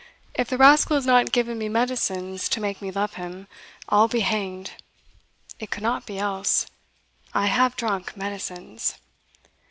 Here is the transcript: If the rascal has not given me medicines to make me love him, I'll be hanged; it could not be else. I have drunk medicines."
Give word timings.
If 0.33 0.49
the 0.49 0.57
rascal 0.57 0.95
has 0.97 1.05
not 1.05 1.31
given 1.31 1.59
me 1.59 1.69
medicines 1.69 2.49
to 2.49 2.59
make 2.59 2.81
me 2.81 2.89
love 2.89 3.13
him, 3.21 3.47
I'll 3.87 4.07
be 4.07 4.21
hanged; 4.21 4.71
it 5.59 5.69
could 5.69 5.83
not 5.83 6.07
be 6.07 6.17
else. 6.17 6.65
I 7.35 7.45
have 7.45 7.75
drunk 7.75 8.17
medicines." 8.17 8.95